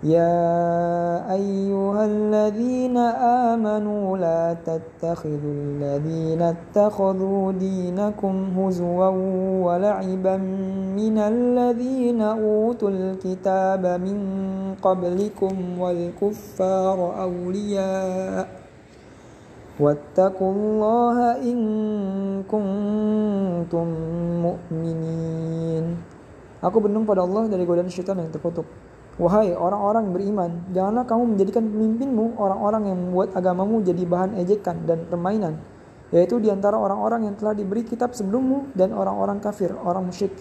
يا 0.00 1.28
أيها 1.28 2.02
الذين 2.04 2.96
آمنوا 3.52 4.16
لا 4.16 4.56
تتخذوا 4.64 5.54
الذين 5.60 6.42
اتخذوا 6.42 7.52
دينكم 7.52 8.34
هزوا 8.56 9.08
ولعبا 9.60 10.36
من 10.96 11.16
الذين 11.18 12.20
أوتوا 12.22 12.90
الكتاب 12.90 13.86
من 13.86 14.18
قبلكم 14.82 15.54
والكفار 15.78 16.98
أولياء 17.20 18.48
واتقوا 19.80 20.52
الله 20.52 21.16
إن 21.44 21.58
كنتم 22.48 23.86
مؤمنين 24.48 25.86
Aku 26.60 26.76
berlindung 26.76 27.08
pada 27.08 27.24
Allah 27.24 27.48
dari 27.48 27.64
godaan 27.64 27.88
syaitan 27.88 28.20
yang 28.20 28.28
terkutuk. 28.28 28.68
Wahai 29.20 29.52
orang-orang 29.52 30.16
beriman, 30.16 30.50
janganlah 30.72 31.04
kamu 31.04 31.36
menjadikan 31.36 31.68
pemimpinmu 31.68 32.40
orang-orang 32.40 32.88
yang 32.88 32.98
membuat 33.04 33.36
agamamu 33.36 33.84
jadi 33.84 34.08
bahan 34.08 34.32
ejekan 34.40 34.88
dan 34.88 35.04
permainan, 35.12 35.60
yaitu 36.08 36.40
di 36.40 36.48
antara 36.48 36.80
orang-orang 36.80 37.28
yang 37.28 37.36
telah 37.36 37.52
diberi 37.52 37.84
kitab 37.84 38.16
sebelummu 38.16 38.72
dan 38.72 38.96
orang-orang 38.96 39.36
kafir, 39.36 39.76
orang 39.76 40.08
musyrik. 40.08 40.32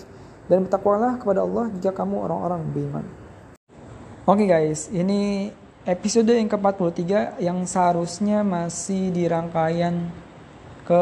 Dan 0.47 0.63
bertakwalah 0.63 1.19
kepada 1.19 1.43
Allah 1.43 1.67
jika 1.75 1.91
kamu 1.91 2.23
orang-orang 2.23 2.63
beriman. 2.71 3.03
Oke 4.23 4.47
okay 4.47 4.47
guys, 4.47 4.87
ini 4.95 5.51
episode 5.83 6.31
yang 6.31 6.47
ke-43 6.47 7.03
yang 7.43 7.59
seharusnya 7.67 8.47
masih 8.47 9.11
di 9.11 9.27
rangkaian 9.27 10.07
ke 10.87 11.01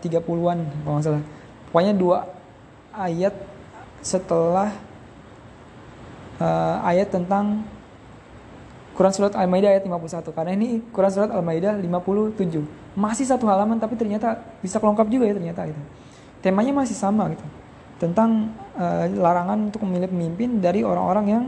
30-an 0.00 0.64
kalau 0.64 0.96
nggak 0.96 1.04
salah. 1.04 1.24
Pokoknya 1.68 1.92
dua 1.92 2.24
ayat 2.96 3.36
setelah 4.00 4.72
uh, 6.40 6.82
ayat 6.82 7.12
tentang 7.12 7.62
Quran 8.96 9.12
Surat 9.14 9.32
Al-Maidah 9.38 9.76
ayat 9.76 9.84
51 9.86 10.34
karena 10.34 10.52
ini 10.56 10.82
Quran 10.90 11.12
Surat 11.12 11.30
Al-Maidah 11.30 11.78
57 11.78 12.98
masih 12.98 13.24
satu 13.28 13.46
halaman 13.46 13.78
tapi 13.78 13.94
ternyata 13.94 14.40
bisa 14.60 14.82
kelengkap 14.82 15.06
juga 15.06 15.30
ya 15.30 15.34
ternyata 15.38 15.68
itu 15.70 15.80
temanya 16.40 16.72
masih 16.72 16.96
sama 16.96 17.28
gitu. 17.32 17.44
Tentang 18.00 18.56
uh, 18.80 19.04
larangan 19.12 19.68
untuk 19.68 19.84
memilih 19.84 20.08
pemimpin 20.08 20.56
dari 20.58 20.80
orang-orang 20.80 21.26
yang 21.28 21.44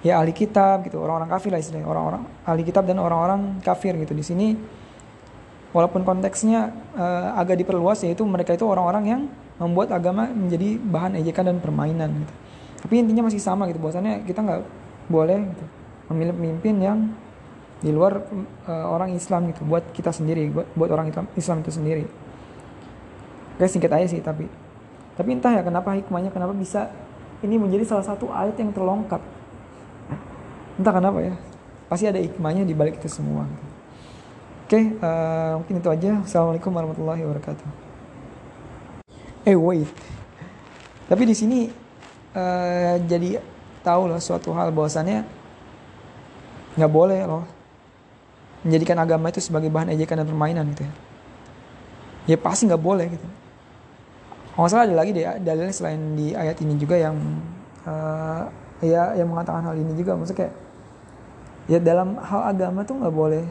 ya 0.00 0.18
ahli 0.18 0.32
kitab 0.32 0.88
gitu. 0.88 0.98
Orang-orang 0.98 1.28
kafir 1.28 1.52
lah 1.52 1.60
istilahnya. 1.60 1.88
Orang-orang 1.88 2.22
ahli 2.48 2.62
kitab 2.64 2.88
dan 2.88 2.96
orang-orang 2.96 3.60
kafir 3.60 3.92
gitu. 4.00 4.16
Di 4.16 4.24
sini 4.24 4.56
walaupun 5.76 6.04
konteksnya 6.04 6.72
uh, 6.96 7.36
agak 7.36 7.60
diperluas 7.60 8.00
yaitu 8.08 8.24
mereka 8.24 8.56
itu 8.56 8.64
orang-orang 8.64 9.04
yang 9.04 9.22
membuat 9.60 9.92
agama 9.92 10.26
menjadi 10.32 10.80
bahan 10.80 11.12
ejekan 11.20 11.44
dan 11.48 11.56
permainan 11.60 12.24
gitu 12.24 12.34
tapi 12.82 12.98
intinya 12.98 13.30
masih 13.30 13.38
sama 13.38 13.70
gitu 13.70 13.78
bahwasannya 13.78 14.26
kita 14.26 14.42
nggak 14.42 14.60
boleh 15.06 15.38
gitu, 15.46 15.64
memilih 16.10 16.34
pemimpin 16.34 16.74
yang 16.82 16.98
di 17.82 17.90
luar 17.90 18.26
uh, 18.66 18.86
orang 18.90 19.14
Islam 19.14 19.50
gitu 19.50 19.62
buat 19.66 19.82
kita 19.94 20.10
sendiri 20.10 20.50
buat, 20.50 20.66
buat 20.74 20.90
orang 20.90 21.10
Islam, 21.10 21.26
Islam 21.34 21.56
itu 21.62 21.70
sendiri. 21.74 22.04
Oke 23.58 23.66
singkat 23.70 23.90
aja 23.94 24.06
sih 24.10 24.18
tapi 24.18 24.46
tapi 25.14 25.28
entah 25.34 25.54
ya 25.54 25.62
kenapa 25.62 25.94
hikmahnya 25.94 26.34
kenapa 26.34 26.54
bisa 26.54 26.90
ini 27.42 27.58
menjadi 27.58 27.86
salah 27.86 28.06
satu 28.06 28.30
ayat 28.30 28.54
yang 28.58 28.70
terlongkap. 28.74 29.22
Entah 30.78 30.94
kenapa 30.94 31.18
ya 31.22 31.34
pasti 31.90 32.06
ada 32.06 32.18
hikmahnya 32.18 32.64
di 32.64 32.72
balik 32.72 32.96
itu 32.98 33.10
semua 33.12 33.44
oke 34.72 34.80
uh, 35.04 35.60
mungkin 35.60 35.74
itu 35.84 35.88
aja. 35.92 36.10
Assalamualaikum 36.24 36.72
warahmatullahi 36.72 37.20
wabarakatuh. 37.28 37.68
Eh 39.44 39.52
wait. 39.52 39.92
Tapi 41.12 41.22
di 41.28 41.34
sini 41.36 41.68
uh, 42.36 42.96
jadi 43.06 43.40
tahu 43.82 44.12
loh 44.12 44.20
suatu 44.22 44.52
hal 44.54 44.70
bahwasannya 44.70 45.26
nggak 46.78 46.92
boleh 46.92 47.20
loh 47.28 47.44
menjadikan 48.62 48.96
agama 49.02 49.28
itu 49.28 49.42
sebagai 49.42 49.68
bahan 49.68 49.92
ejekan 49.92 50.22
dan 50.22 50.28
permainan 50.30 50.64
gitu 50.72 50.86
ya. 50.86 50.92
Ya 52.30 52.36
pasti 52.38 52.70
nggak 52.70 52.78
boleh 52.78 53.10
gitu. 53.10 53.26
Kalau 54.52 54.68
salah 54.68 54.86
ada 54.86 54.94
lagi 54.94 55.10
deh 55.10 55.24
dalilnya 55.42 55.74
selain 55.74 56.14
di 56.14 56.36
ayat 56.36 56.60
ini 56.62 56.78
juga 56.78 56.94
yang 56.94 57.16
uh, 57.82 58.46
ya 58.84 59.18
yang 59.18 59.26
mengatakan 59.26 59.66
hal 59.66 59.74
ini 59.74 59.92
juga. 59.98 60.14
Maksudnya 60.14 60.46
kayak 60.46 60.54
ya 61.66 61.78
dalam 61.82 62.18
hal 62.22 62.54
agama 62.54 62.86
tuh 62.86 63.02
nggak 63.02 63.14
boleh 63.14 63.44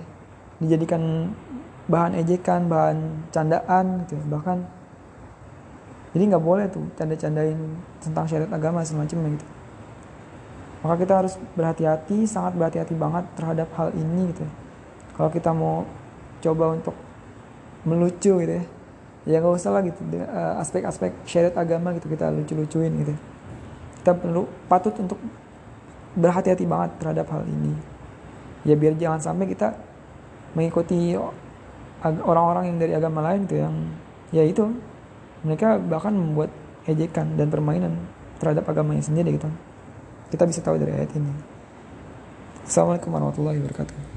dijadikan 0.63 1.33
bahan 1.91 2.15
ejekan 2.23 2.69
bahan 2.71 2.97
candaan 3.35 4.05
gitu 4.07 4.15
bahkan 4.31 4.63
jadi 6.11 6.23
nggak 6.27 6.43
boleh 6.43 6.65
tuh 6.67 6.83
canda-candain 6.99 7.55
tentang 8.03 8.25
syariat 8.27 8.51
agama 8.51 8.83
semacamnya 8.83 9.39
gitu. 9.39 9.47
Maka 10.81 10.95
kita 10.99 11.13
harus 11.23 11.33
berhati-hati 11.55 12.25
sangat 12.27 12.57
berhati-hati 12.57 12.95
banget 12.97 13.23
terhadap 13.37 13.69
hal 13.77 13.95
ini 13.95 14.33
gitu. 14.35 14.43
Kalau 15.15 15.29
kita 15.31 15.55
mau 15.55 15.87
coba 16.41 16.75
untuk 16.75 16.95
melucu 17.85 18.33
gitu 18.43 18.53
ya 18.59 18.65
ya 19.21 19.37
nggak 19.37 19.53
usah 19.53 19.71
lah 19.71 19.81
gitu. 19.85 20.01
Eh, 20.17 20.53
aspek-aspek 20.61 21.13
syariat 21.29 21.55
agama 21.55 21.93
gitu 21.95 22.09
kita 22.09 22.33
lucu-lucuin 22.33 22.91
gitu. 23.05 23.13
Kita 24.01 24.17
perlu 24.17 24.49
patut 24.65 24.97
untuk 24.97 25.21
berhati-hati 26.17 26.65
banget 26.65 26.91
terhadap 26.97 27.29
hal 27.29 27.45
ini. 27.45 27.77
Ya 28.65 28.75
biar 28.75 28.97
jangan 28.97 29.21
sampai 29.21 29.45
kita 29.47 29.77
mengikuti 30.57 31.15
orang-orang 32.01 32.73
yang 32.73 32.77
dari 32.81 32.93
agama 32.97 33.21
lain 33.23 33.45
gitu 33.45 33.61
yang 33.61 33.75
ya 34.33 34.43
itu 34.43 34.73
mereka 35.41 35.77
bahkan 35.77 36.13
membuat 36.13 36.49
ejekan 36.85 37.37
dan 37.37 37.49
permainan 37.49 37.97
terhadap 38.41 38.65
agamanya 38.69 39.05
sendiri 39.05 39.37
gitu. 39.37 39.49
Kita 40.33 40.47
bisa 40.47 40.63
tahu 40.63 40.79
dari 40.79 40.95
ayat 40.95 41.11
ini. 41.13 41.33
Assalamualaikum 42.65 43.11
warahmatullahi 43.11 43.59
wabarakatuh 43.61 44.10